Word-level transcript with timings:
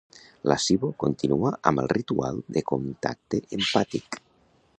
La 0.51 0.55
Sybo 0.63 0.89
continua 1.03 1.51
amb 1.73 1.83
el 1.83 1.91
ritual 1.93 2.43
de 2.57 2.65
contacte 2.73 3.45
empàtic. 3.61 4.21